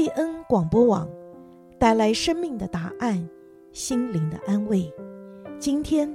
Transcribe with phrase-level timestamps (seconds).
[0.00, 1.06] 贝恩广播网
[1.78, 3.28] 带来生命的答案，
[3.70, 4.90] 心灵的安慰。
[5.58, 6.10] 今天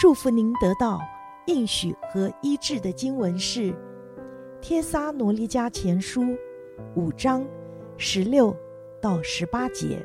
[0.00, 1.02] 祝福您得到
[1.44, 3.72] 应许和医治的经文是
[4.62, 6.22] 《帖撒罗尼迦前书》
[6.94, 7.46] 五章
[7.98, 8.56] 十六
[9.02, 10.02] 到十八节。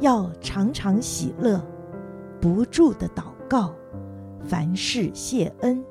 [0.00, 1.64] 要常常喜乐，
[2.40, 3.72] 不住的祷告，
[4.42, 5.84] 凡事谢恩，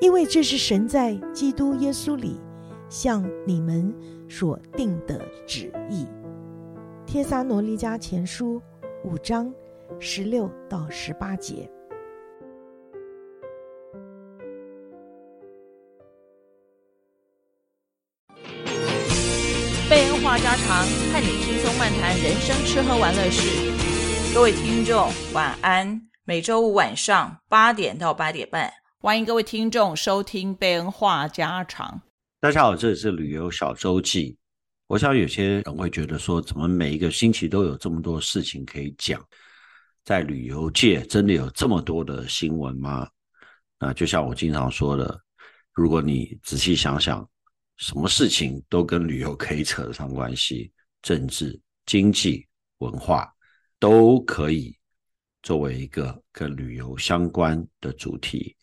[0.00, 2.40] 因为这是神在基督耶稣里
[2.94, 3.92] 向你们
[4.28, 6.06] 所定的旨意。
[7.04, 8.62] 帖撒罗尼迦前书
[9.02, 9.52] 五章
[9.98, 11.68] 十六到十八节。
[19.90, 23.72] 贝恩话家常，看你轻松漫谈人生吃喝玩乐事。
[24.32, 26.00] 各位听众，晚安。
[26.22, 32.00] 每周五晚上八点到八点半，欢迎各位听众收听贝恩话家常。
[32.44, 34.36] 大家好，这里是旅游小周记。
[34.86, 39.18] 我想有些人会觉得说，怎么每一个星期都有这么多事情可以讲？
[40.04, 43.08] 在旅游界真的有这么多的新闻吗？
[43.80, 45.18] 那就像我经常说的，
[45.72, 47.26] 如果你仔细想想，
[47.78, 52.46] 什么事情都跟旅游可以扯得上关系，政治、经济、
[52.76, 53.34] 文化
[53.78, 54.76] 都可以
[55.42, 58.54] 作为一个跟旅游相关的主题。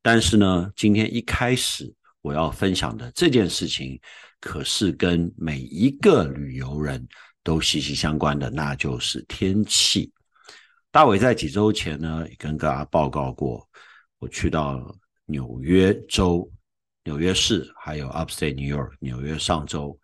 [0.00, 1.92] 但是呢，今天一开始。
[2.26, 4.00] 我要分享的这件事情，
[4.40, 7.06] 可是跟每一个旅游人
[7.44, 10.12] 都息息相关的，那就是天气。
[10.90, 13.64] 大伟在几周前呢，也跟大家报告过，
[14.18, 14.92] 我去到
[15.24, 16.50] 纽约州、
[17.04, 19.96] 纽约市，还有 Upstate New York 纽约上州。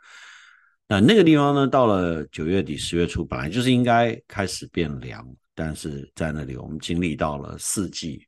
[0.87, 8.25] 那那个地方呢，到了九月底十月初，本来就是应该开始变凉，但是在那里我们经历到了四季。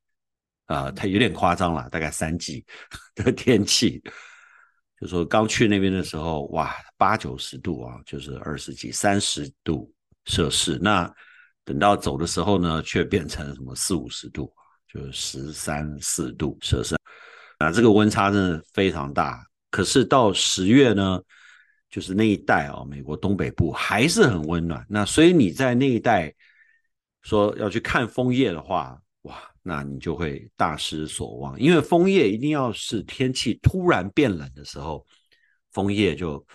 [0.67, 2.65] 啊、呃，它有点夸张了，大概三季
[3.15, 4.03] 的天气，
[4.99, 9.93] 就说刚去那边的时候，哇，八九十度啊，就是二十几、三十度
[10.25, 10.79] 摄氏。
[10.81, 11.13] 那
[11.65, 14.51] 等到走的时候呢，却变成什么四五十度，
[14.89, 16.97] 就是十三四度摄氏。
[17.59, 19.45] 那这个温差真的非常大。
[19.71, 21.21] 可是到十月呢，
[21.91, 24.85] 就是那一带啊，美国东北部还是很温暖。
[24.89, 26.35] 那所以你在那一带
[27.23, 29.54] 说要去看枫叶的话，哇。
[29.67, 35.07] 那你就会大失所望，因为枫叶一定要是天气突然变冷的时候，
[35.73, 36.47] 枫叶就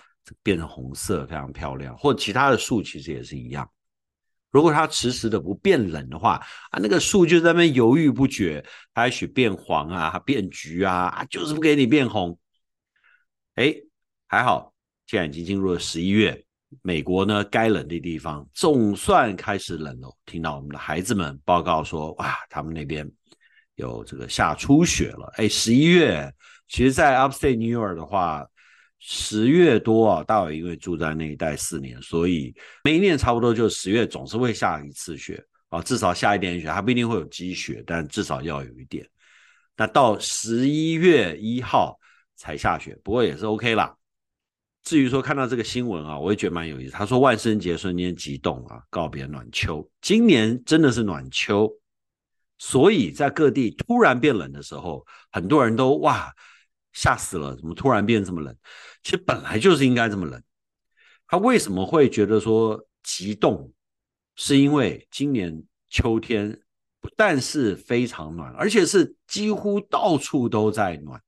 [0.44, 1.98] 变成红色，非常漂亮。
[1.98, 3.68] 或其他的树其实也是一样，
[4.52, 6.34] 如果它迟迟的不变冷的话，
[6.70, 12.38] 啊，那个树就在那边犹豫不决，它也许变黄啊，变橘啊，啊，就是不给你变红。
[13.56, 13.74] 哎，
[14.28, 14.72] 还好，
[15.08, 16.46] 现在已经进入了十一月。
[16.82, 20.16] 美国呢，该冷的地方总算开始冷了。
[20.24, 23.10] 听到我们的孩子们报告说，哇，他们那边
[23.74, 25.30] 有这个下初雪了。
[25.34, 26.32] 哎，十一月，
[26.68, 28.46] 其实，在 Upstate New York 的话，
[29.00, 30.22] 十月多啊。
[30.22, 32.54] 大伟因为住在那一带四年，所以
[32.84, 39.04] 每一年差不多就十月总是会下一次雪啊，至少下一点雪，还不一定会有积雪，但至少要有一点。
[39.76, 41.98] 那到十一月一号
[42.36, 43.96] 才下雪，不过也是 OK 啦。
[44.82, 46.92] 至于说看到这个新闻啊，我也觉得蛮有意思。
[46.92, 49.88] 他说万圣节瞬间急冻啊，告别暖秋。
[50.00, 51.70] 今年真的是暖秋，
[52.56, 56.34] 所以在各地突然变冷的时候，很多人都哇
[56.92, 58.56] 吓死了，怎么突然变这么冷？
[59.02, 60.42] 其实本来就是应该这么冷。
[61.28, 63.70] 他为什么会觉得说急冻？
[64.34, 66.58] 是因为今年秋天
[67.00, 71.22] 不但是非常暖，而且是几乎到处都在暖。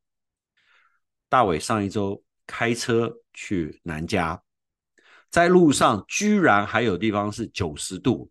[1.28, 3.14] 大伟上一周开车。
[3.32, 4.40] 去南加，
[5.30, 8.30] 在路上居然还有地方是九十度，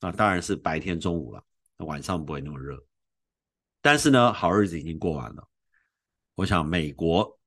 [0.00, 1.42] 那当然是白天中午了，
[1.78, 2.76] 晚上不会那么热。
[3.80, 5.46] 但是呢，好日子已经过完了，
[6.34, 7.38] 我想美国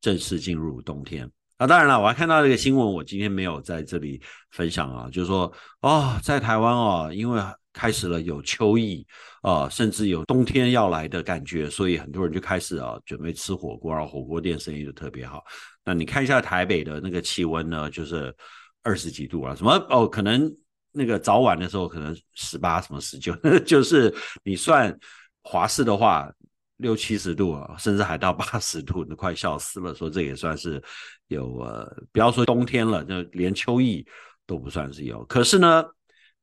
[0.00, 1.30] 正式进入冬天。
[1.58, 7.42] 那当然了，我还看到这个新闻，我今天没有在这里分享啊，就是说，哦，在台湾哦，因为。
[7.74, 9.06] 开始了有秋意
[9.40, 15.42] 啊、甚至有冬天要来的感觉，所以很多人就开始啊准备吃火锅，然后火锅店生意就特别好。
[15.84, 18.34] 那你看一下台北的那个气温呢，就是
[18.82, 20.50] 二十几度啊，什么哦，可能
[20.92, 23.34] 那个早晚的时候可能十八什么十九，
[23.66, 24.14] 就是
[24.44, 24.96] 你算
[25.42, 26.30] 华氏的话
[26.76, 29.94] 六七十度啊，甚至还到八十度，都快笑死了。
[29.94, 30.82] 说这也算是
[31.28, 34.06] 有呃，不要说冬天了，就连秋意
[34.46, 35.24] 都不算是有。
[35.26, 35.84] 可是呢。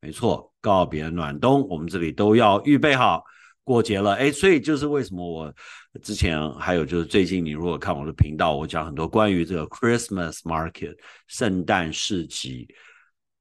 [0.02, 3.22] 没错，告别暖冬，我们这里都要预备好
[3.70, 4.16] 过节了。
[4.16, 5.54] 哎，所以就是为什么我
[6.02, 12.68] 之前还有就是最近，你如果看我的频道，我讲很多关于这个 Christmas Market 圣诞市集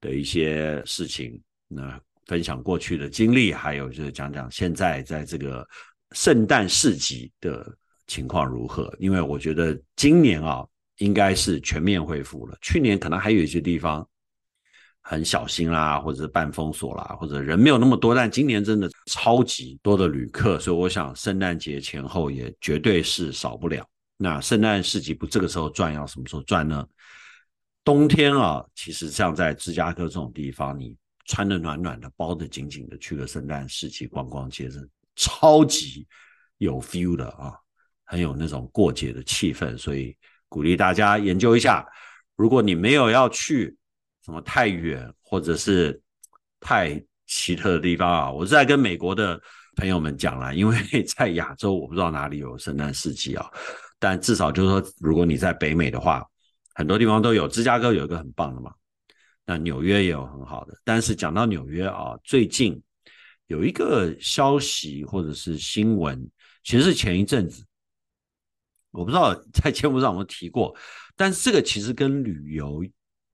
[0.02, 5.66] 的一些事情，那分享过去的经历，还有就是讲讲现在在这个
[6.12, 7.66] 圣诞市集的
[8.06, 8.94] 情况如何。
[8.98, 10.62] 因为我觉得今年啊，
[10.98, 12.58] 应该是全面恢复了。
[12.60, 14.06] 去年可能还有一些地方
[15.10, 23.82] 很小心啦，或者是半封锁啦，或者人没有那么多，但今年真的超级多的旅客，所以我想圣诞节前后也绝对是少不了。
[24.18, 26.86] 那圣诞市集不这个时候转，要什么时候转呢？
[27.82, 30.94] 冬天啊，其实像在芝加哥这种地方，你
[31.24, 36.06] 穿得暖暖的，包得紧紧的，去个圣诞市集逛逛街，是超级
[36.58, 37.54] 有 feel 的啊，
[38.04, 39.74] 很有那种过节的气氛。
[39.78, 40.14] 所以
[40.50, 41.86] 鼓励大家研究一下，
[42.36, 43.74] 如果你没有要去
[44.28, 45.98] 什么太远或者是
[46.60, 49.40] 太奇特的地方啊，我是在跟美国的
[49.76, 50.76] 朋友们讲了，因为
[51.16, 53.50] 在亚洲我不知道哪里有圣诞市集啊，
[53.98, 56.22] 但至少就是说，如果你在北美的话。
[56.74, 58.72] 很多地方都有，芝加哥有一个很棒的嘛，
[59.44, 60.72] 那纽约也有很好的。
[60.84, 62.80] 但是讲到纽约啊，最近
[63.48, 66.30] 有一个消息或者是新闻，
[66.62, 67.66] 其实是前一阵子，
[68.92, 70.72] 我不知道在节目上有没有提过，
[71.16, 72.84] 但是这个其实跟旅游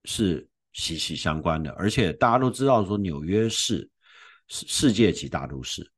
[0.05, 3.88] 是息息相关的，而且大家都知道说纽约是
[4.49, 5.91] 世世界级大都市，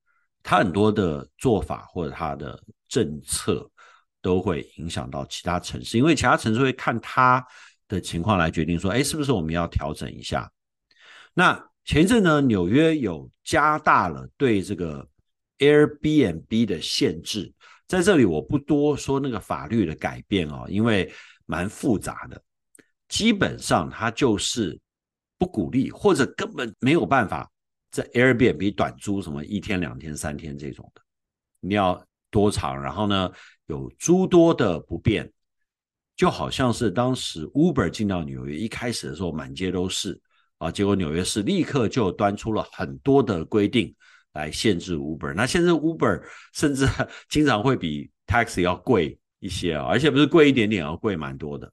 [0.45, 3.69] 它很多的做法或者它的政策。
[4.23, 7.47] 都会影响到其他城市，因为其他城市会看它
[7.87, 10.51] 的情况来决定说，哎，是不是我们要调整一下？
[11.33, 15.09] 那前一阵呢，纽约有加大了对这个
[15.59, 17.55] Airbnb 的限制，
[17.87, 21.13] 在这里我不多说那个法律的改变哦，因为
[21.45, 22.43] 蛮复杂的。
[23.09, 24.79] 基本上它就是
[25.39, 27.51] 不鼓励，或者根本没有办法
[27.91, 31.01] 在 Airbnb 短租什么一天、两天、三天这种的，
[31.61, 32.81] 你要多长？
[32.81, 33.33] 然后呢？
[33.69, 35.29] 有诸多的不便，
[36.15, 40.21] 就好像是当时 Uber 进到纽约，一开始的时候满街都是
[40.59, 43.93] 啊，结果纽约市立刻就端出了很多的规定
[44.35, 45.35] 来限制 Uber。
[45.35, 46.87] 那现在 Uber 甚至
[47.29, 51.73] 经常会比 Taxi 要贵一些啊，而且不是贵一点点，要贵蛮多的。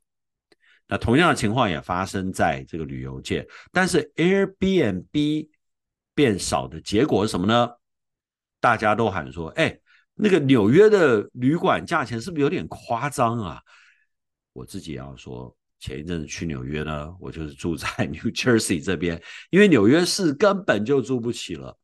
[0.94, 5.50] 那同样的情况也发生在这个旅游界，但是 Airbnb
[6.14, 7.68] 变少的结果是什么呢？
[8.60, 9.76] 大家都喊说，哎。
[10.16, 13.60] 那个纽约的旅馆价钱是不是有点夸张啊？
[14.54, 19.20] 我自己要说，前一阵子去纽约呢，我就是住在 New Jersey 这边，
[19.50, 21.76] 因为纽约市根本就住不起了，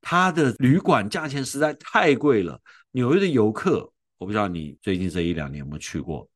[0.00, 2.62] 它的旅馆价钱实在太贵了。
[2.92, 6.30] 纽约的游客，我不知道你最近这一两年有没有去过，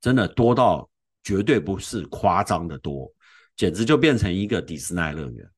[0.00, 0.89] 真的多到
[1.22, 3.12] 绝对不是夸张的多，
[3.56, 5.48] 简直就变成一个迪士尼乐园。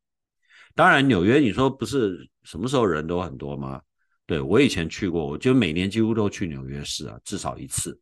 [0.74, 3.80] 当然，纽约你说不是什么时候人都很多吗？
[4.24, 7.98] 对，我以前去过，我就每年几乎都去纽约市啊，至少一次。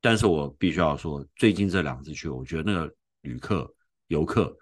[0.00, 3.72] 但是我必须要说，最近这两次去，我觉得那个旅客、
[4.08, 4.56] 游客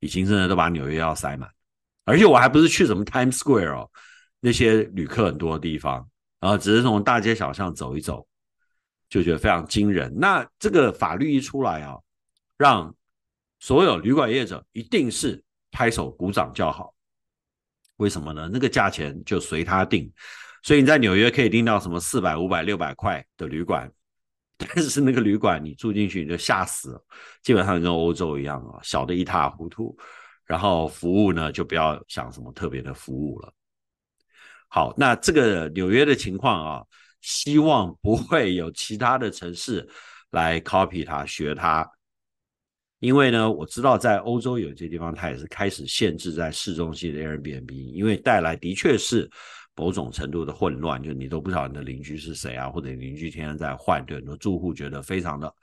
[0.00, 1.50] 已经真的都把纽约要塞满，
[2.04, 3.90] 而且我还不是去什么 Times Square 哦，
[4.40, 6.08] 那些旅客很多的地方，
[6.40, 8.26] 然后只是从大街小巷走一走，
[9.08, 10.12] 就觉得非常惊人。
[10.18, 11.96] 那这个法律一出来啊，
[12.56, 12.94] 让
[13.58, 16.94] 所有旅馆业者一定是拍手鼓掌叫好。
[17.96, 18.50] 为什么呢？
[18.52, 20.12] 那个价钱就随他定，
[20.62, 23.90] 所以你在纽约可以订到什么四百、五百、六百块的旅馆，
[24.58, 27.04] 但是那个旅馆你住进去你就吓死了，
[27.42, 29.96] 基本上跟欧洲一样啊，小的一塌糊涂，
[30.44, 33.52] 然后服务呢就不要想什么特别的服务了。
[34.68, 36.84] 好，那这个纽约的情况啊，
[37.20, 39.86] 希望不会有其他的城市
[40.30, 41.88] 来 copy 它、学它。
[42.98, 49.30] 因为呢，我知道在欧洲有些地方，它也是开始限制在市中心的 Airbnb，因为带来的确是
[49.74, 55.54] 某种程度的混乱，就你都不知道你的邻居是谁啊，或者你邻居天天在换，对很多住户觉得非常的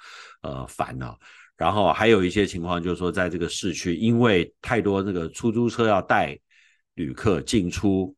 [0.43, 1.17] 呃烦恼。
[1.57, 6.38] 然后还有一些情况就是说，在这个市区，因为太多这个出租车要带
[6.93, 8.15] 旅客进出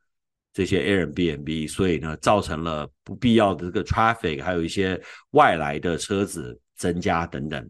[0.55, 4.99] 这些 Airbnb，所以呢，造成了不必要的这个 traffic，还有一些
[5.31, 7.69] 外来的车子增加等等。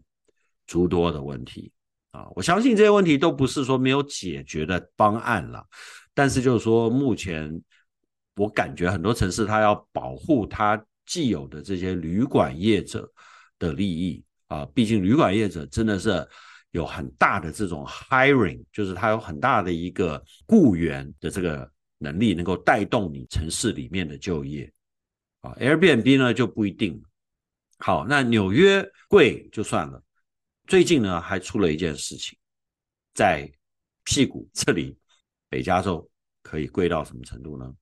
[0.68, 1.70] 诸多的问题
[2.10, 5.64] 啊，我相信这些问题都不是说没有解决的方案了，
[6.12, 7.62] 但是就是说，目前
[8.34, 13.08] 我感觉很多城市它要保护它既有的这些旅馆业者
[13.60, 16.26] 的利益啊，毕竟旅馆业者真的是
[16.72, 24.72] 有很大的这种 hiring，就是它有很大的一个雇员的这个能力，能够带动你城市里面的就业
[25.40, 25.52] 啊。
[25.60, 27.02] Airbnb 呢就不一定。
[27.78, 30.02] 好，那纽约贵就算了。
[30.66, 32.36] 最近呢，还出了一件事情，
[33.14, 33.50] 在
[34.04, 34.98] 屁股这里，
[35.48, 36.10] 北加州
[36.42, 37.72] 可以贵到什么程度呢？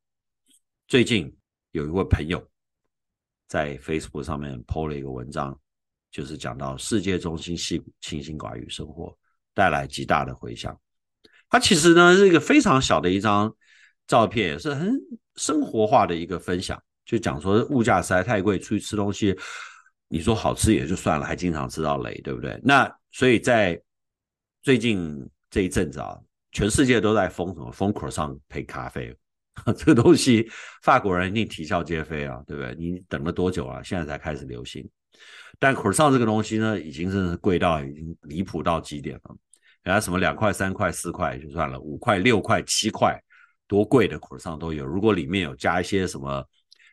[0.87, 1.35] 最近
[1.71, 2.47] 有一位朋友
[3.47, 5.59] 在 Facebook 上面 PO 了一个文章，
[6.11, 9.17] 就是讲到世界中心矽谷清心寡欲生活
[9.55, 10.79] 带来极大的回响。
[11.49, 13.55] 它其实呢是一个非常小的一张
[14.07, 14.93] 照片，也是很
[15.37, 19.37] 生活化的一个分享，就讲说物价实在太贵，出去吃东西。
[20.09, 22.61] 你说好吃也就算了，还经常吃到雷，对不对？
[22.63, 23.81] 那所以在
[24.63, 25.19] 最近
[25.51, 26.17] 这一阵子啊，
[26.53, 27.73] 全世界都在疯什么？
[27.73, 29.17] 疯口上配咖啡，
[29.77, 30.49] 这个东西
[30.83, 32.75] 法国人一定啼笑皆非啊，对不对？
[32.79, 33.83] 你等了多久啊？
[33.83, 34.89] 现在才开始流行。
[35.59, 39.37] 但口上这个东西呢，已经是贵到已经离谱到极点了。
[39.83, 43.21] 人家什么两块、三块、四块就算了，五块、六块、七块，
[43.67, 44.85] 多贵的口上都有。
[44.85, 46.45] 如果里面有加一些什么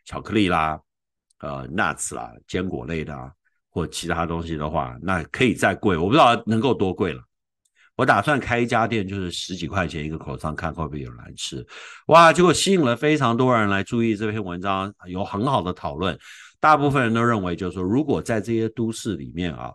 [0.06, 0.80] 巧克力啦、
[1.40, 3.32] 呃 nuts 啦、坚果类的啊，
[3.70, 5.98] 或其他东西的话，那可以再贵。
[5.98, 7.22] 我不知道能够多贵了。
[7.96, 11.66] 我打算开一家店，就是十几块钱一个口上看会不会有人来吃。
[12.08, 16.18] 哇，结果吸引了非常多人来注意这篇文章，有很好的讨论。
[16.60, 19.72] 大部分人都认为，就是说，如果在这些都市里面啊。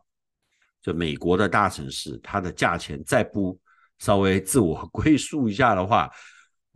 [0.83, 3.59] 就美国的大城市，它的价钱再不
[3.99, 6.09] 稍微自我 归宿一下的话，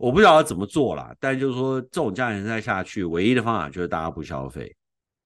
[0.01, 1.15] 我不知道怎么做了。
[1.19, 4.75] 但就是说，这种价钱再下去，唯一的方法就是大家不消费。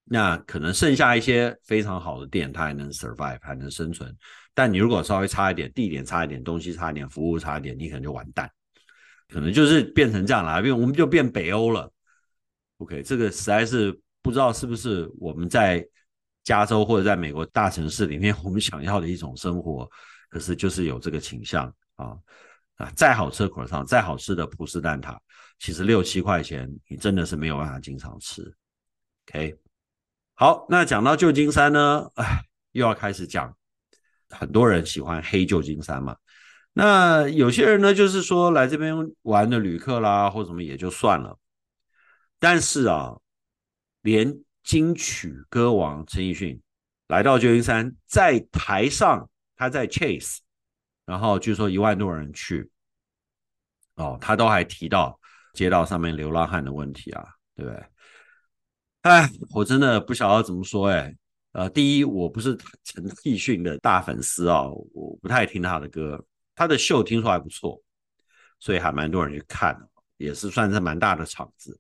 [0.04, 4.16] 那可能剩下一些非常好的店，它还能 survive，还能生存。
[4.54, 8.50] 但你如果稍微差一点，地点差一点，东西差一点，服务差一点，你可能就完蛋。
[9.30, 11.92] 可能就是变成这样了，因为我们就变北欧了。
[12.78, 15.86] OK，这个实在是不知道是不是我们在。
[16.46, 19.90] 加州或者在美国大城市里面， 我们想要的一种生活，
[20.30, 21.66] 可是就是有这个倾向
[21.96, 22.16] 啊
[22.76, 22.92] 啊！
[22.96, 25.18] 再好吃的 croissant，再好吃的葡式蛋挞，
[25.60, 28.56] 其实六七块钱，你真的是没有办法经常吃。
[29.28, 29.58] OK，
[30.34, 33.56] 好，那讲到旧金山呢，哎，又要开始讲，
[34.30, 36.16] 很多人喜欢黑旧金山嘛。
[36.74, 41.38] 那有些人呢，就是说来这边玩的旅客啦，或什么也就算了，
[42.40, 43.16] 但是啊，
[44.02, 44.40] 连。
[44.66, 46.60] 金曲歌王陈奕迅
[47.08, 50.40] 来到旧金山，在台上，他在 Chase，
[51.06, 52.70] 然后据说一万多人去，
[53.96, 55.20] 哦，他都还提到
[55.54, 57.86] 街道上面流浪汉的问题啊，对不对？
[59.04, 61.16] 哎，我真的不晓得怎么说哎，
[61.52, 67.80] 呃，第一，我不是 陈奕迅的大粉丝啊，我不太听他的歌，他的秀听说还不错，
[68.60, 71.80] 所以还蛮多人去看的，也是算是蛮大的场子。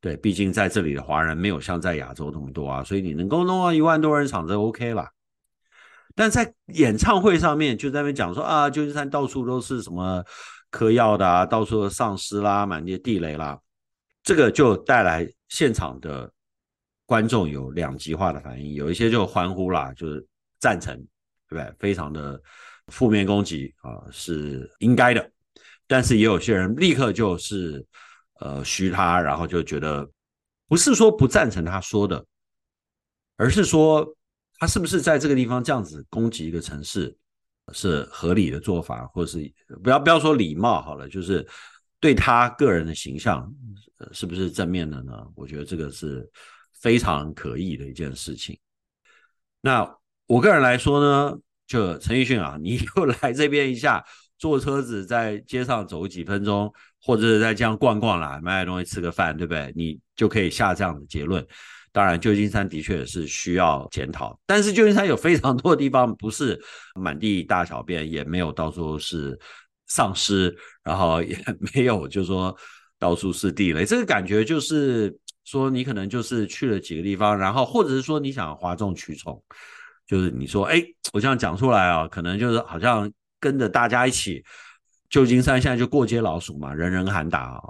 [0.00, 5.10] 对，毕竟在这里的华人没有像在亚洲那么多啊，所以你能够弄到一万多人场子 OK 啦。
[6.14, 10.24] 但在演唱会上面就在那边讲说啊，旧金山到处都是什么
[10.70, 13.58] 嗑药的啊，到处都丧尸啦，满地地雷啦，
[14.22, 16.30] 这个就带来现场的
[17.06, 20.26] 观众有两极化的反应，有一些就欢呼啦，就是
[20.58, 20.96] 赞成，
[21.48, 21.74] 对不对？
[21.78, 22.40] 非常的
[22.88, 25.30] 负面攻击啊，是应该的。
[25.86, 27.84] 但是也有些人立刻就是。
[28.40, 30.10] 呃，嘘他，然后就觉得
[30.66, 32.26] 不是说不赞成他说的，
[33.36, 34.04] 而是说
[34.62, 37.12] 他是不是在这个地方这样子攻击一个城市
[37.72, 39.52] 是合理的做法，或是
[39.82, 41.44] 不要不要说礼貌好了，就是
[41.98, 43.52] 对他个人的形象
[44.12, 45.12] 是不是正面的呢？
[45.34, 46.30] 我觉得这个是
[46.74, 48.56] 非常可疑的一件事情。
[49.60, 49.96] 那
[50.28, 54.04] 我个人来说呢，就陈奕迅啊， 你又来这边一下，
[54.38, 56.72] 坐车子在街上走几分钟。
[57.04, 59.72] 或者是在这样逛逛啦，买点东西吃个饭，对不对？
[59.74, 61.44] 你就可以下这样的结论。
[61.92, 66.58] 当然，旧金山的确是需要检讨，但是旧金山有非常多的地方不是
[66.94, 69.38] 满地大小便，也没有到处是
[69.86, 71.38] 丧尸，然后也
[71.74, 72.56] 没有就是说
[72.98, 73.84] 到处是地雷。
[73.84, 79.42] 这个感觉就是说，你可能就是去了几个地方，然后或者是说你想哗众取宠，
[80.06, 80.82] 就是你说，哎，
[81.12, 84.42] 我这样讲出来啊，可能就是好像跟着大家一起。
[85.10, 87.60] 旧金山现在就过街老鼠嘛，人人喊打啊，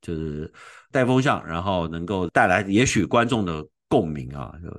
[0.00, 0.52] 就是
[0.90, 4.52] 带风向，然后能够带来也许观众的共鸣啊。
[4.62, 4.70] 就，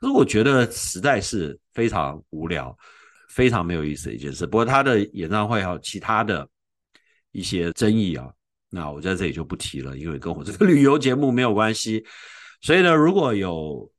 [0.00, 2.76] 可是我觉得实在是非常无聊，
[3.30, 4.46] 非常没有意思的一件事。
[4.46, 6.48] 不过他的演唱会还有其他的
[7.32, 8.30] 一些争议啊，
[8.70, 12.04] 那我在这里就不提了，因为跟我这个 旅游节目没有关系。
[12.60, 13.90] 所以呢，如果有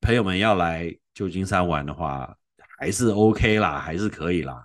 [0.00, 2.34] 朋友们要来旧金山玩的话，
[2.78, 4.64] 还是 OK 啦，还是可以啦。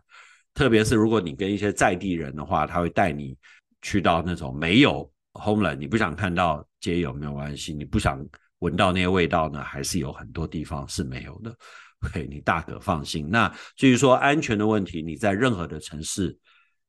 [0.54, 3.38] 特别是如果你跟一些在地人的话，他会带你
[3.82, 8.24] 去到那种没有 homeland，你不想看到街友没有关系，你不想
[8.60, 11.56] 闻到那些味道呢，还是有很多地方是没有的。
[12.02, 13.30] OK，你大可放心。
[13.30, 16.38] 那至于说安全的问题，你在任何的城市，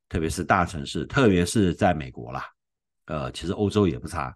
[0.07, 2.45] 特别是大城市，特别是在美国啦，
[3.05, 4.33] 呃，其实欧洲也不差。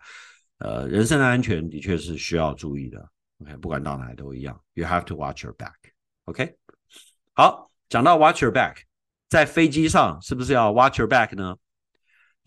[0.58, 3.06] 呃，人身的安全的确是需要注意的。
[3.40, 5.74] OK，不管到哪里都一样，You have to watch your back。
[6.26, 6.56] OK，
[7.34, 8.78] 好，讲到 watch your back。
[9.28, 11.56] 在飞机上是不是要 watch your back 呢？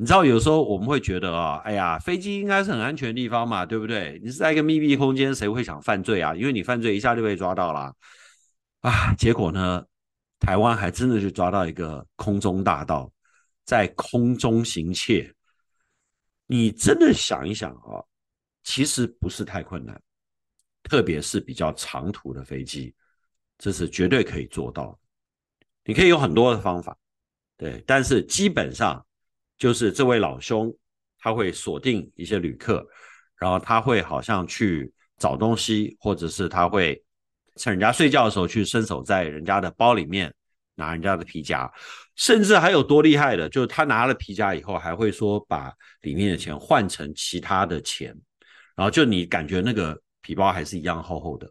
[0.01, 4.21] 你知道有时候我们会觉得啊，哎呀，飞机应该是很安全的地方嘛，对不对？
[4.23, 6.33] 你是在一个密闭空间，谁会想犯罪啊？
[6.37, 7.93] 因为你犯罪一下就被抓到了
[8.83, 9.13] 啊。
[9.15, 9.85] 结果呢，
[10.39, 13.13] 台湾还真的是抓到一个空中大盗，
[13.65, 15.35] 在空中行窃。
[16.47, 17.99] 你真的想一想啊，
[18.63, 20.01] 其实不是太困难。
[20.85, 22.95] 特别是比较长途的飞机，
[23.59, 24.97] 这是绝对可以做到。
[25.85, 26.97] 你可以有很多的方法，
[27.57, 29.05] 对，但是基本上
[29.59, 30.75] 就是这位老兄
[31.19, 32.87] 他会锁定一些旅客，
[33.37, 37.03] 然后他会好像去找东西，或者是他会
[37.57, 40.33] 趁人家睡觉的时候去伸手在人家的包里面
[40.75, 41.71] 拿人家的皮夹，
[42.15, 45.73] 甚至还有多厉害的，就是他拿了皮夹以后还会说把
[46.03, 48.17] 里面的钱换成其他的钱，
[48.77, 50.01] 然后就你感觉那个。
[50.21, 51.51] 皮包还是一样厚厚的，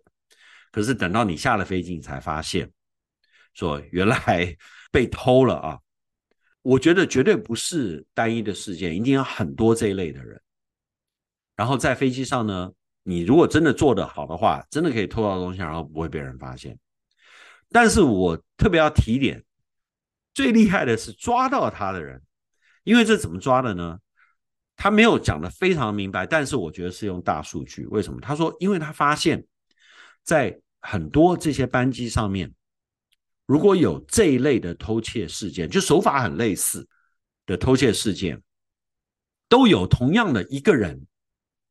[0.71, 2.69] 可是等到你下了飞机，你才发现，
[3.55, 4.55] 说原来
[4.91, 5.79] 被偷了啊！
[6.67, 10.41] 我觉得绝对不是单一的事件，一定有很多这一类的人。
[11.55, 12.69] 然后在飞机上呢，
[13.03, 16.77] 你如果真的做得好的话，真的可以偷到东西，然后不会被人发现。
[17.69, 19.41] 但是我特别要提点，
[20.33, 22.21] 最厉害的是抓到他的人，
[22.83, 23.97] 因为这怎么抓的呢？
[24.75, 27.85] 他没有讲得非常明白，但是我觉得是用大数据。
[27.85, 28.19] 为什么？
[28.19, 29.41] 他说，因为他发现，
[30.21, 32.53] 在很多这些班机上面，
[33.47, 36.87] 如果有这一类的偷窃事件，就手法很类似
[37.47, 38.43] 的偷窃事件，
[39.49, 41.07] 都有同样的一个人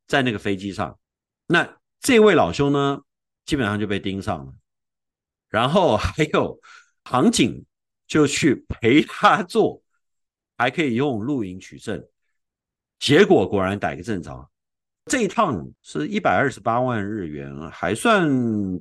[0.07, 0.99] 在那个飞机上，
[1.45, 3.03] 那这位老兄呢，
[3.45, 4.53] 基本上就被盯上了。
[5.49, 6.59] 然后还有
[7.03, 7.65] 航警
[8.07, 9.81] 就去陪他坐，
[10.57, 12.05] 还可以用录影取证。
[12.99, 14.49] 结果果然逮个正着，
[15.07, 18.27] 这一趟是一百二十八万日元，还算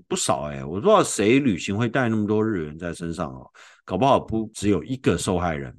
[0.09, 0.64] 不少哎。
[0.64, 3.50] 我不知道谁旅行会带那么多日元在身上哦，
[3.85, 5.75] 搞不好不只有一个受害人，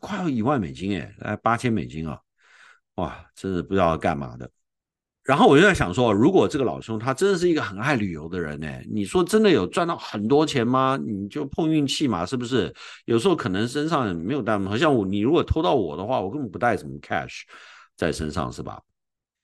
[0.00, 2.18] 快要一万美金哎，大概八千美金啊，
[2.96, 4.50] 哇，真是不知道干嘛的。
[5.22, 8.66] 然后我就在想说，如果这个老兄他真的是一个很爱旅游的人呢？
[8.90, 10.98] 你说真的有赚到很多钱吗？
[11.04, 12.74] 你就碰运气嘛，是不是？
[13.04, 17.42] 有时候可能身上没有带，好像我你如果偷到我的话，我根本不带什么 cash
[17.94, 18.80] 在身上，是吧？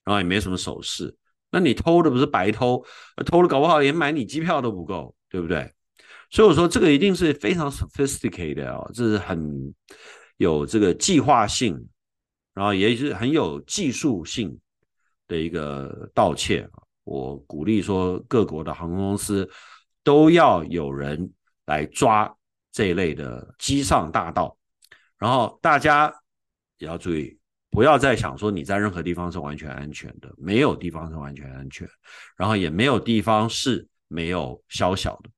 [0.05, 1.17] 然后也没什么首饰，
[1.51, 2.85] 那你偷的不是白偷，
[3.27, 5.73] 偷了搞不好连买你机票都不够，对不对？
[6.31, 9.75] 所以我说这个一定是非常 sophisticated 哦，这是很
[10.37, 11.89] 有这个计划性，
[12.53, 14.59] 然后也是很有技术性。
[15.27, 16.69] 的一个盗窃，
[17.05, 19.49] 我鼓励说各国的航空公司
[20.03, 21.33] 都要有人
[21.65, 22.31] 来抓
[22.71, 24.55] 这一类的机上大盗，
[25.17, 26.15] 然后大家
[26.77, 27.39] 也要注意，
[27.75, 31.89] 不要再想说你在任何地方是完全安全的，没有地方是完全安全，
[32.37, 35.31] 然后也没有地方是没有宵小的。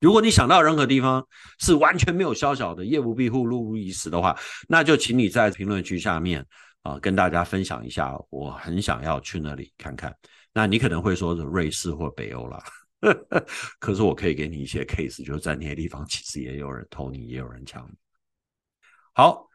[0.00, 1.24] 如果你想到任何地方
[1.58, 6.44] 是完全没有宵小的，夜不闭户，路不遗失的话，那就请你在评论区下面。
[6.82, 10.14] 啊，跟大家分享一下，我很想要去那里看看。
[10.54, 12.62] 那你可能会说是瑞士或北欧啦，
[13.80, 17.94] 可是我可以给你一些 case，就是在那些地方其实也有人偷你，也有人抢你。
[19.12, 19.47] 好，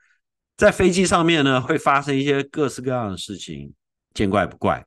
[0.55, 3.73] 在飞机上面呢，会发生一些各式各样的事情，
[4.13, 4.85] 见怪不怪。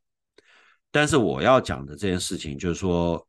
[0.90, 3.26] 但是我要讲的这件事情，就是说，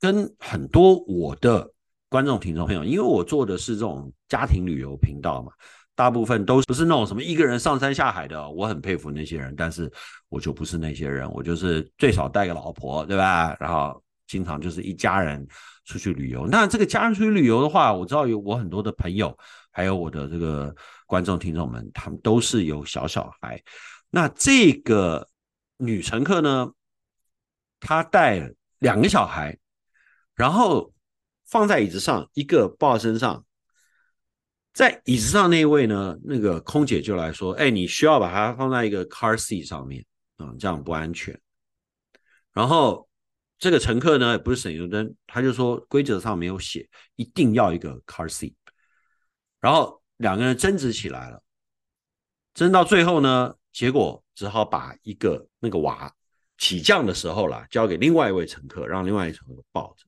[0.00, 1.68] 跟很多我的
[2.08, 5.52] 观众、听众朋友，因为我做的是这种家庭旅游频道嘛。
[5.94, 9.92] 大部分都不是那种什么一个人上山下海的，我很佩服那些人，但是
[10.30, 13.54] 我就不是那些人，我就是最少带个老婆，对吧？
[13.60, 15.46] 然后经常就是一家人
[15.84, 16.46] 出去旅游。
[16.46, 19.36] 那这个家人出去旅游的话，我知道有我很多的朋友，
[19.70, 20.74] 还有我的这个
[21.12, 23.62] 观众听众们，他们都是有小小孩。
[24.08, 25.28] 那这个
[25.76, 26.72] 女乘客呢，
[27.80, 29.58] 她带两个小孩，
[30.34, 30.94] 然后
[31.44, 33.44] 放在椅子上，一个抱身上。
[34.72, 40.02] 在椅子上那位呢，那个空姐就来说：“哎，你需要把它放在一个 car seat 上面
[40.38, 41.38] 啊，这样不安全。”
[42.54, 43.06] 然后
[43.58, 48.54] 这个乘客呢，也不是省油灯，他就说规则上没有写，一定要一个 car seat。
[49.60, 51.42] 然后两个人争执起来了，
[52.54, 56.10] 争到最后呢，结果只好把一个那个娃
[56.56, 60.06] 起降的时候啦，交给另外一位乘客，让另外一位乘客抱着。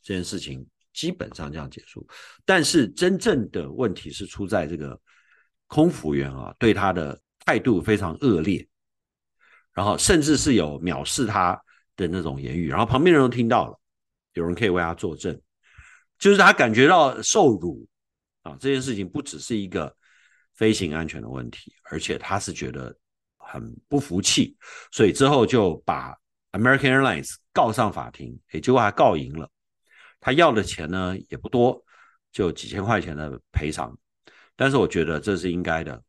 [0.00, 0.64] 这件事情。
[0.96, 2.08] 基本上这样结束，
[2.46, 4.98] 但是真正的问题是出在这个
[5.66, 8.66] 空服员啊，对他的态度非常恶劣，
[9.74, 11.52] 然后甚至是有藐视他
[11.96, 13.78] 的那种言语，然后旁边人都听到了，
[14.32, 15.38] 有人可以为他作证，
[16.18, 17.86] 就是他感觉到受辱
[18.46, 19.92] 啊，这件事情不只是一个
[20.54, 22.96] 飞行安全的问题，而且他是觉得
[23.36, 24.56] 很不服气，
[24.92, 26.16] 所以之后就把
[26.52, 29.50] American Airlines 告上法庭，诶，结果还告赢了。
[30.20, 31.82] 他要的钱呢也不多，
[32.30, 33.96] 就几千块钱的赔偿，
[34.56, 36.02] 但是我觉得这是应该的。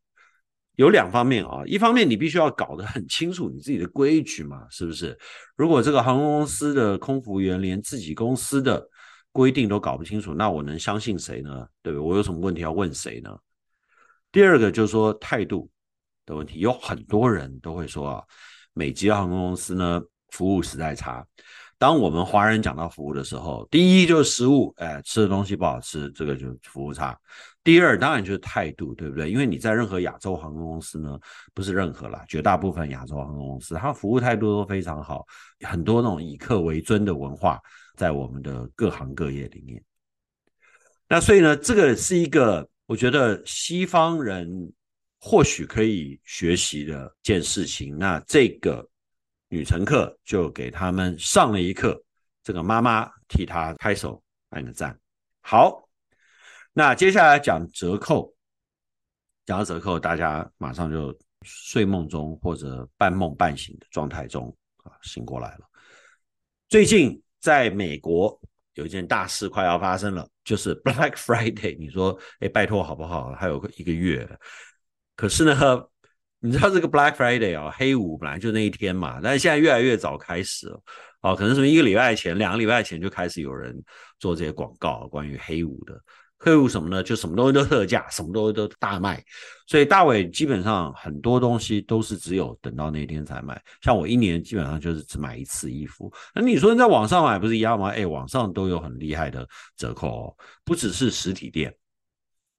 [0.76, 5.18] 有两方面啊，一方面你必须要搞得很清楚你自己的规矩嘛，是不是？
[5.56, 8.88] 如果这个航空公司的空服员连自己公司的
[9.38, 11.64] 规定都搞不清楚，那我能相信谁呢？
[11.80, 12.04] 对不对？
[12.04, 13.38] 我有什么问题要问谁呢？
[14.32, 15.70] 第二个就是说态度
[16.26, 18.24] 的问题，有很多人都会说啊，
[18.72, 21.24] 美籍航空公司呢服务实在差。
[21.78, 27.16] 当我们华人讲到服务的时候，第一就是食物，哎，吃的东西不好吃，这个就服务差。
[27.62, 29.30] 第二，当然就是态度，对不对？
[29.30, 31.16] 因为你在任何亚洲航空公司呢，
[31.54, 35.24] 不是任何啦，绝大部分亚洲航空公司，它服务态度都非常好，
[35.60, 37.60] 很多那种以客为尊的文化
[37.98, 39.84] 在我们的各行各业里面。
[41.06, 44.72] 那所以呢，这个是一个我觉得西方人
[45.20, 47.98] 或许可以学习的一件事情。
[47.98, 48.88] 那这个。
[49.50, 51.98] 女乘客就给他们上了一课，
[52.42, 54.94] 这个妈妈替她拍手按个赞。
[55.40, 55.88] 好，
[56.74, 58.30] 那接下来讲折扣，
[59.46, 65.66] 讲到折扣，大家马上就睡梦中或者半梦半醒的状态中啊醒过来了。
[66.68, 68.40] 最近在美国
[68.74, 71.76] 有一件大事快要发生了，就是 Black Friday。
[71.78, 73.32] 你说，哎，拜托好不好？
[73.32, 74.28] 还有个一个月，
[75.16, 75.84] 可是呢？
[76.40, 80.80] 你知道这个 Black Friday 啊，黑五本来就那一天嘛，但是现在越来越早开始了，
[81.20, 83.76] 哦，可能什么一个礼拜前、两个礼拜前就开始有人
[84.20, 86.00] 做这些广告，关于黑五的。
[86.38, 87.02] 黑五什么呢？
[87.02, 89.22] 就什么东西都特价，什么东西都大卖。
[89.66, 93.60] 所以大伟基本上很多东西都是只有等到那天才买。
[93.82, 96.12] 像我一年基本上就是只买一次衣服。
[96.34, 97.88] 那你说你在网上买不是一样吗？
[97.88, 99.46] 哎，网上都有很厉害的
[99.76, 101.74] 折扣哦，不只是实体店。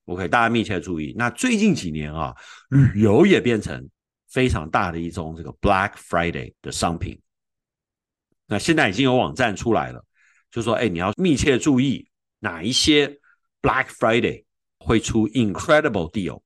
[0.06, 1.16] OK，大家密切注意。
[1.18, 2.36] 那最近几年啊，
[2.70, 3.88] 旅游也变成
[4.30, 7.20] 非常大的一种这个 Black Friday 的商品。
[8.46, 10.04] 那现在已经有网站出来了，
[10.52, 13.20] 就说，哎，你要密切注意哪一些
[13.62, 14.46] Black Friday
[14.80, 16.42] 会出 incredible deal。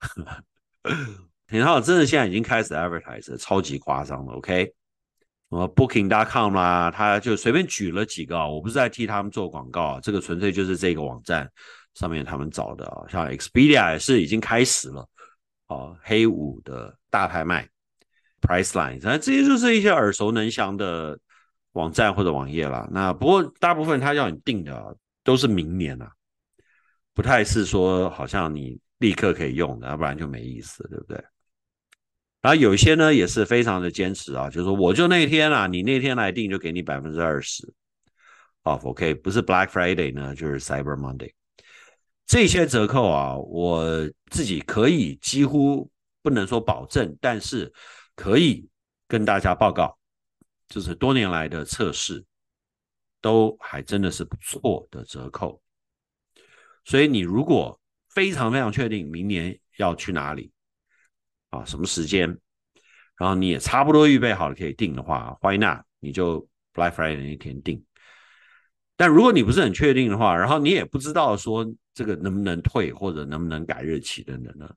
[1.46, 4.34] 然后真的现在已经开始 advertise，超级夸张了。
[4.34, 11.50] OK，什么 Booking.com 啦，他就随便举了几个，我不是在替他们做广告，这个纯粹就是这个网站。
[11.94, 15.08] 上面他们找的啊，像 Expedia 也是已经开始了，
[15.68, 17.66] 哦，黑五的大拍卖
[18.42, 21.18] ，Priceline，反正这些就是一些耳熟能详的
[21.72, 22.86] 网站或者网页啦。
[22.92, 26.12] 那不过大部分他要你订的都是明年啊，
[27.16, 31.16] 不太是说好像你立刻可以用的，要不然就没意思，对不对？
[32.42, 37.72] 然后有一些呢也是非常的坚持啊，就是说我就那天啊，你那天来订就给你百分之二十
[38.62, 41.32] 好，OK，不是 Black Friday 呢，就是 Cyber Monday。
[42.26, 43.86] 这些折扣啊，我
[44.30, 47.72] 自己可以几乎不能说保证，但是
[48.14, 48.68] 可以
[49.08, 49.96] 跟大家报告，
[50.68, 52.22] 就是多年来的测试
[53.22, 55.62] 都还真的是不错的折扣。
[56.86, 60.50] 所以你如果非常非常确定明年要去哪里
[61.50, 62.38] 啊，什么时间，
[63.18, 65.80] 然后你也差不多预备好了可以订的话，Why not？
[65.98, 67.84] 你就 Black Friday 那天订。
[68.96, 74.72] 但如果你不是很确定的话，然后你也不知道说这个能不能退或者能不能改日期等等呢，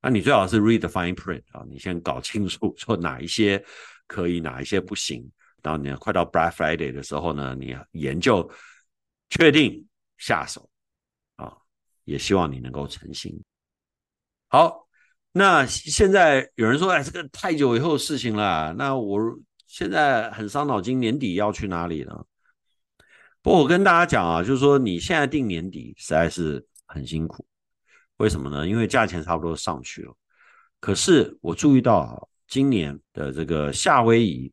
[0.00, 3.62] 那你最好是 read the fine print 啊，你先搞清楚说哪一些
[4.06, 5.28] 可以，哪一些不行。
[5.62, 8.48] 然后你快到 Black Friday 的时候呢，你研究
[9.28, 9.84] 确定
[10.16, 10.69] 下手，
[12.10, 13.40] 也希望你能够成行。
[14.48, 14.88] 好，
[15.30, 19.20] 那现在有人说，哎，这个太久以后的事情了，那我
[19.68, 22.24] 现在很伤脑筋，年底要去哪里呢？
[23.40, 27.46] 不过我跟大家讲啊，就是说你现在定年底实在是很辛苦，
[28.16, 28.66] 为什么呢？
[28.66, 30.12] 因为价钱差不多上去了。
[30.80, 32.18] 可是我注意到啊，
[32.48, 34.52] 今年的这个夏威夷，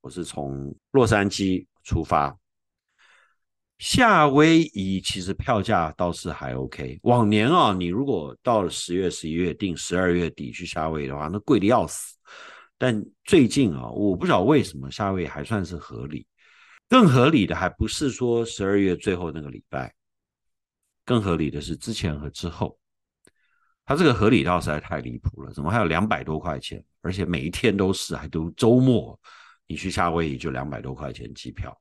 [0.00, 2.34] 我是从洛杉矶出发，
[3.78, 6.98] 夏威夷其实票价倒是还 OK。
[7.02, 12.16] 往年啊，你如果到了十月、十一月订十二月底去夏威夷的话，那贵的要死。
[12.78, 16.26] 但最近啊，我不知道为什么夏威夷还算是合理。
[16.88, 19.92] 更合理的还不是说十二月最后那个礼拜，
[21.04, 22.78] 更合理的是之前和之后。
[23.84, 26.82] 它这个合理到实在太离谱了，怎么还有两百多块钱？
[27.02, 29.18] 而且每一天都是，还都周末，
[29.66, 31.76] 你去夏威夷就两百多块钱机票，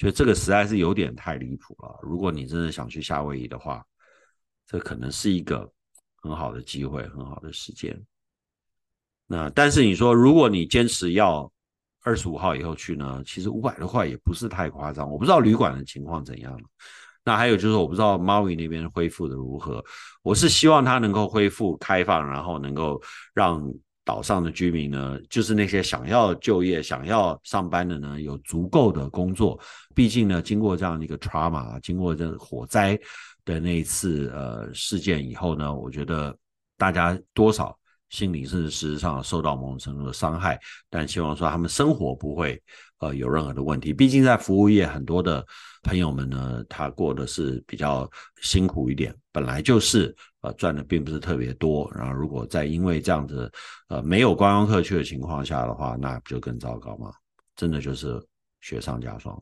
[0.00, 1.98] 觉得这个实在是有点太离谱了。
[2.00, 3.84] 如果你真的想去夏威夷的话，
[4.66, 5.70] 这可能是一个
[6.22, 8.02] 很好的机会，很好的时间。
[9.26, 11.52] 那但是你说，如果你坚持要，
[12.02, 15.06] 二十五号以后去呢，其实五百多块也不是太夸张。
[15.06, 16.58] 我不知道旅馆的情况怎样。
[17.22, 19.84] 那还有就是，我不知道毛伊那边恢复的如何。
[20.22, 22.98] 我是希望它能够恢复开放，然后能够
[23.34, 23.62] 让
[24.10, 29.56] 岛上的居民呢，就是那些想要就业、想要上班的呢，有足够的工作。
[29.94, 32.98] 毕竟呢，经过这样一个 trauma，经过这火灾
[33.44, 36.36] 的那一次呃事件以后呢，我觉得
[36.76, 37.78] 大家多少
[38.10, 42.60] 心理甚至事实上受到某种程度的伤害，但希望说他们生活不会
[42.98, 43.92] 呃有任何的问题。
[43.92, 45.46] 毕竟在服务业，很多的
[45.84, 48.10] 朋友们呢，他过的是比较
[48.42, 51.90] 辛苦一点，本来就是呃赚的并不是特别多。
[51.94, 53.50] 然后如果再因为这样子
[53.88, 57.12] 呃没有观光客去的情况下的话，那不就更糟糕吗？
[57.54, 58.20] 真的就是
[58.60, 59.40] 雪上加霜。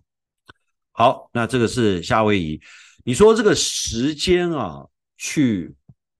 [0.92, 2.60] 好，那这个是夏威夷。
[3.02, 4.84] 你说这个时间啊，
[5.16, 5.74] 去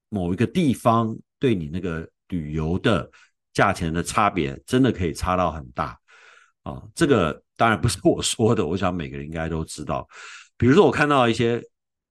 [0.08, 2.08] 某一个地方对你那个。
[2.28, 3.10] 旅游的
[3.52, 5.98] 价钱的差别真的可以差到很大
[6.62, 6.82] 啊！
[6.94, 10.06] 这个当然不是我说的，我想每个人应该都知道。
[10.56, 11.62] 比如说，我看到一些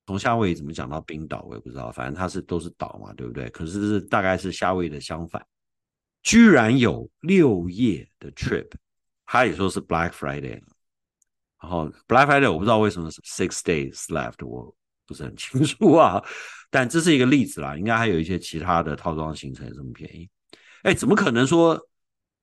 [0.05, 3.49] 从夏威夷怎么讲到冰岛，我也不知道，反正它是都是岛嘛，对不对？
[3.49, 5.45] 可是是大概是夏威夷的相反，
[6.23, 8.69] 居然有六夜的 trip，
[9.25, 10.61] 他也说是 Black Friday，
[11.61, 14.73] 然后 Black Friday 我不知道为什么是 six days left，我
[15.07, 16.21] 不是很清楚啊。
[16.69, 20.29] 但这是一个例子啦，应该还有一些其他的套装行程这么便宜。
[20.83, 21.81] 哎，怎么可能说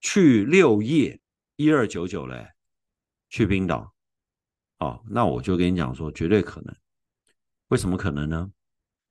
[0.00, 1.20] 去六夜
[1.56, 2.48] 一二九九嘞？
[3.28, 3.92] 去冰岛？
[4.78, 6.74] 哦，那我就跟你讲说，绝对可能。
[7.68, 8.50] 为什么可能呢？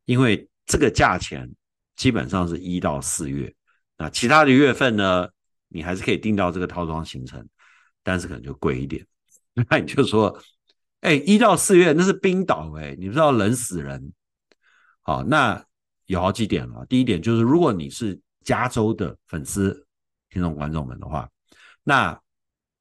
[0.05, 1.49] 因为这个价钱
[1.95, 3.53] 基本上是一到四月，
[3.97, 5.29] 那其他的月份呢，
[5.67, 7.47] 你还是可以订到这个套装行程，
[8.01, 9.05] 但是可能就贵一点。
[9.69, 10.37] 那你就说，
[11.03, 14.13] 哎，一到四月那是冰岛哎，你不知道冷死人。
[15.01, 15.61] 好，那
[16.05, 16.85] 有好几点了。
[16.85, 19.85] 第一点就是，如果你是加州的粉丝、
[20.29, 21.29] 听众、观众们的话，
[21.83, 22.17] 那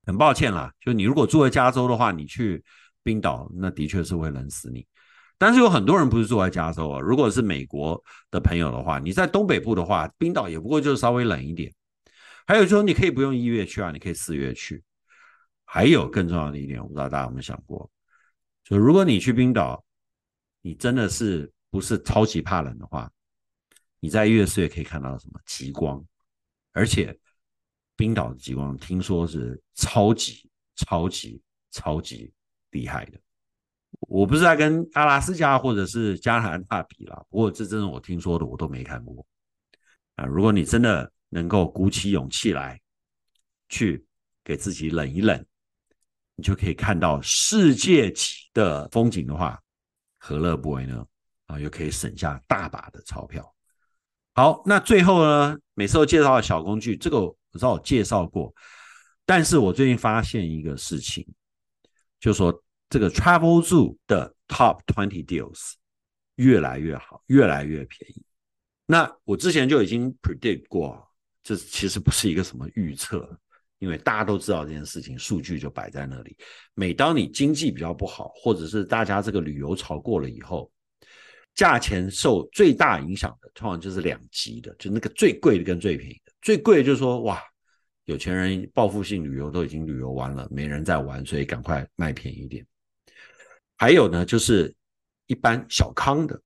[0.07, 2.63] 很抱歉啦，就你如果住在加州的话，你去
[3.03, 4.87] 冰岛，那的确是会冷死你。
[5.37, 7.01] 但是有很多人不是住在加州啊。
[7.01, 11.75] 如果是美国的朋友的话，你在东北部的话，冰岛也不过就是稍微冷一点。
[12.47, 14.81] 还有就是，你可以不用一月去啊，你可以四月去。
[15.65, 17.91] 还有更重要的一点，我不知道大家有没有想过，
[18.64, 19.85] 就如果你去冰岛，
[20.61, 21.53] 你真的是。
[21.72, 23.11] 不是超级怕冷的话，
[23.98, 26.05] 你在一月四月可以看到什么极光，
[26.72, 27.18] 而且
[27.96, 32.31] 冰岛的极光听说是超级超级超级
[32.72, 33.18] 厉害的。
[34.01, 39.27] 我不是在跟阿拉斯加或者是加拿大比啦，不过这真的我听说的，我都没看过
[40.16, 40.27] 啊。
[40.27, 42.79] 如果你真的能够鼓起勇气来
[43.70, 44.05] 去
[44.44, 45.42] 给自己冷一冷，
[46.42, 49.62] 你就可以看到世界级的风景的话，
[50.18, 51.07] 何乐不为呢？
[51.46, 53.55] 啊，又可以省下大把的钞票。
[54.35, 58.52] 好，那最后呢，每次都介绍的小工具，这个我知道我介绍过，
[59.24, 61.24] 但是我最近发现一个事情，
[62.18, 65.74] 就说这个 Travelzoo 的 Top Twenty Deals
[66.35, 68.24] 越来越好，越来越便宜。
[68.85, 71.09] 那我之前就已经 predict 过，
[71.44, 73.38] 这其实不是一个什么预测，
[73.83, 76.37] 因为大家都知道这件事情，数据就摆在那里。
[76.75, 80.71] 每当你经济比较不好，或者是大家这个旅游潮过了以后，
[81.57, 86.33] 价钱受最大影响的，通常就是两极的，就那个最贵的跟最便宜的。
[86.42, 87.42] 最贵的就是说，哇，
[88.05, 92.64] 有钱人报复性旅游都已经旅游完了，没人再玩，所以赶快卖便宜一点。
[93.77, 94.73] 还有呢，就是
[95.27, 96.40] 一般小康的，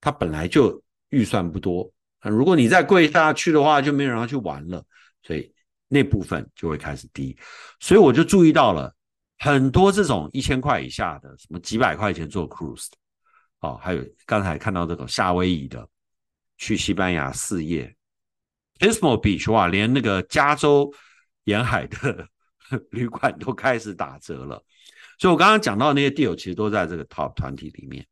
[0.00, 1.92] 他本来就预算不多，
[2.22, 4.82] 如果你再贵下去的话，就没人要去玩了，
[5.22, 5.52] 所以
[5.88, 7.36] 那部分就会开始低。
[7.80, 8.94] 所以我就注意到了
[9.38, 12.96] 很多这种一千块以下的，什么几百块钱做 cruise 的。
[13.60, 15.88] 哦，还有刚才看到这个夏威夷的，
[16.58, 17.94] 去西班牙四夜
[18.78, 20.92] ，Pismo Beach 哇，连那个加州
[21.44, 22.28] 沿海的
[22.90, 24.62] 旅馆都开始打折了。
[25.18, 28.06] 所以我刚刚讲到那些 deal 其实都在这个 Top 团体里面。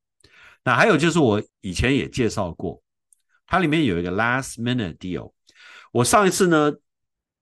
[0.65, 2.83] 那还有就是我以前也介绍过，
[3.47, 5.33] 它里面有一个 Last Minute Deal。
[5.93, 6.73] 我上一次呢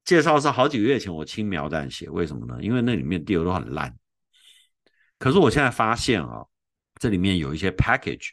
[0.04, 2.62] 介绍是好几个月前，我轻描淡写，为什么呢？
[2.62, 3.96] 因为那里面 deal 都很烂。
[5.18, 6.44] 可是我现在发现啊。
[7.00, 8.28] 这里面有一些 package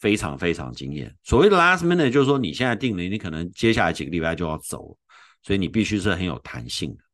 [0.00, 1.14] 非常非常惊艳。
[1.22, 4.98] 所谓的 last minute 就是说你现在订了，你可能接下来几个礼拜就要走，
[5.40, 7.04] 所以你必须是很有弹性的。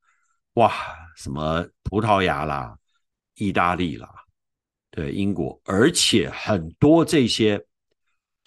[0.55, 0.73] 哇，
[1.15, 2.75] 什么葡萄牙啦、
[3.35, 4.09] 意大利啦，
[4.91, 7.63] 对，英国，而且很多这些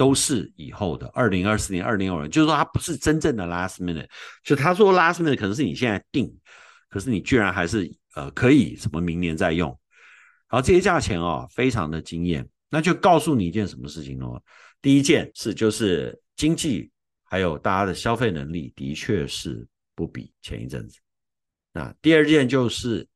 [0.01, 4.07] 都是以后的二零二四年、二零二五，就是说它不是真正的 last minute。
[4.43, 6.35] 就他说 last minute 可能是你现在定，
[6.89, 9.69] 可是你居然还是呃可以什么明年再用。
[10.49, 14.41] 然后这些价钱哦，非常的惊艳，那就告诉你一件什么事情哦？
[14.81, 16.89] 第一件事就是经济
[17.23, 20.97] 还有大家的消费能力的确是不比前一阵子。
[21.73, 23.07] 那第二件就是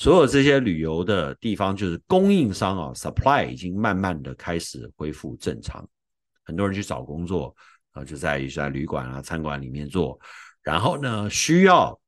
[0.00, 5.86] 所有这些旅游的地方，就是供应商啊，supply 已经慢慢的开始恢复正常，
[6.42, 7.54] 很多人去找工作
[7.90, 10.18] 啊，就在于在旅馆啊、餐馆里面做，
[10.62, 12.00] 然后呢，需要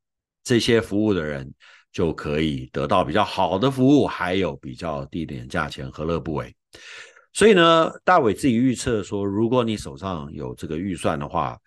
[0.42, 1.52] 这些服务的人。
[1.92, 6.56] 就可以得到比较好的服务，还有比较低廉价钱，何乐不为？
[7.34, 11.58] 所以呢，大伟自己预测说，如果你手上有这个预算的话，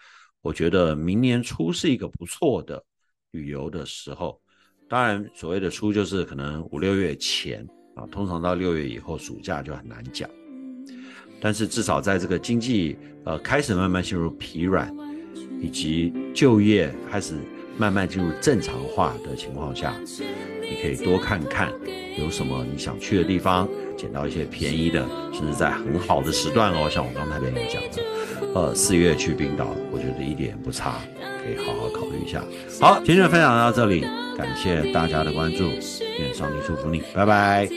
[0.42, 2.84] 我觉得明年初是一个不错的
[3.30, 4.42] 旅游的时候。
[4.88, 10.30] 当然，所谓的出就是可能五六月前啊，通常到六月以后，暑假就很难讲。
[11.42, 14.96] 但是至少在这个经济呃开始慢慢陷入疲软，
[15.60, 17.36] 以及就业开始
[17.78, 19.94] 慢慢进入正常化的情况下，
[20.62, 21.72] 你可以多看看
[22.18, 23.68] 有什么你想去的地方，
[23.98, 26.88] 捡到一些便宜的，甚至在很好的时段哦。
[26.90, 28.04] 像我刚才跟你讲的，
[28.56, 30.96] 呃，四月去冰岛，我觉得一点不差，
[31.44, 32.42] 可以好好考虑一下。
[32.80, 34.08] 好，今天的分享到这里。
[34.38, 35.64] 感谢大家的关注，
[36.20, 37.70] 愿上帝祝福你，拜拜。